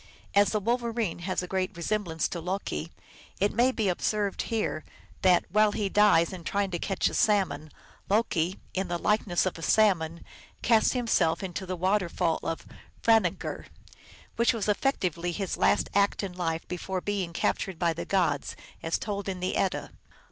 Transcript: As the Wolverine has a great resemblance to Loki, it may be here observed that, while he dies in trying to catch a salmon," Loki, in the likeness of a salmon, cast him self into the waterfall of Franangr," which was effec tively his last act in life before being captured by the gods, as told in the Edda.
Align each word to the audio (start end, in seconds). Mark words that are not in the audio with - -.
As 0.33 0.49
the 0.49 0.59
Wolverine 0.59 1.19
has 1.19 1.43
a 1.43 1.47
great 1.47 1.77
resemblance 1.77 2.27
to 2.29 2.41
Loki, 2.41 2.91
it 3.39 3.53
may 3.53 3.71
be 3.71 3.83
here 3.83 3.91
observed 3.91 4.51
that, 5.21 5.45
while 5.51 5.73
he 5.73 5.89
dies 5.89 6.33
in 6.33 6.43
trying 6.43 6.71
to 6.71 6.79
catch 6.79 7.07
a 7.07 7.13
salmon," 7.13 7.71
Loki, 8.09 8.57
in 8.73 8.87
the 8.87 8.97
likeness 8.97 9.45
of 9.45 9.59
a 9.59 9.61
salmon, 9.61 10.25
cast 10.63 10.93
him 10.93 11.05
self 11.05 11.43
into 11.43 11.67
the 11.67 11.75
waterfall 11.75 12.39
of 12.41 12.65
Franangr," 13.03 13.67
which 14.37 14.53
was 14.53 14.65
effec 14.65 14.97
tively 14.97 15.33
his 15.35 15.55
last 15.55 15.87
act 15.93 16.23
in 16.23 16.33
life 16.33 16.67
before 16.67 16.99
being 16.99 17.31
captured 17.31 17.77
by 17.77 17.93
the 17.93 18.03
gods, 18.03 18.55
as 18.81 18.97
told 18.97 19.29
in 19.29 19.39
the 19.39 19.55
Edda. 19.55 19.91